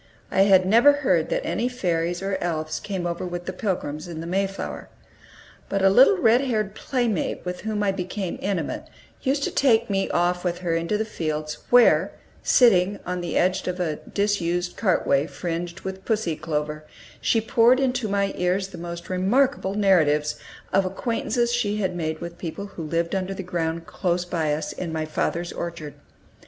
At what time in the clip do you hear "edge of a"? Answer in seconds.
13.37-13.97